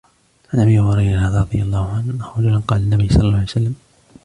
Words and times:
عنْ 0.53 0.59
أبي 0.59 0.79
هُريرةَ 0.79 1.41
رَضِي 1.41 1.61
اللهُ 1.61 1.91
عَنْهُ، 1.93 2.13
أنَّ 2.37 2.43
رَجُلاً 2.45 2.59
قالَ 2.59 2.81
للنَّبيِّ 2.81 3.09
صَلَّى 3.09 3.21
اللهُ 3.23 3.33
عَلَيْهِ 3.35 3.43
وَسَلَّمَ: 3.45 3.75